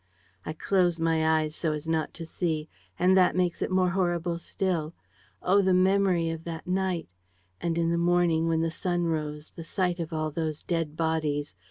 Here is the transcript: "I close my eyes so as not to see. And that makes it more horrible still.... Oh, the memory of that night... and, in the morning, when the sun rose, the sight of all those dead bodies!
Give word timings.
"I 0.47 0.53
close 0.53 0.99
my 0.99 1.41
eyes 1.43 1.55
so 1.55 1.73
as 1.73 1.87
not 1.87 2.11
to 2.15 2.25
see. 2.25 2.67
And 2.97 3.15
that 3.15 3.35
makes 3.35 3.61
it 3.61 3.69
more 3.69 3.89
horrible 3.91 4.39
still.... 4.39 4.95
Oh, 5.43 5.61
the 5.61 5.75
memory 5.75 6.31
of 6.31 6.43
that 6.45 6.65
night... 6.65 7.07
and, 7.61 7.77
in 7.77 7.91
the 7.91 7.99
morning, 7.99 8.47
when 8.47 8.61
the 8.61 8.71
sun 8.71 9.03
rose, 9.03 9.51
the 9.55 9.63
sight 9.63 9.99
of 9.99 10.11
all 10.11 10.31
those 10.31 10.63
dead 10.63 10.97
bodies! 10.97 11.55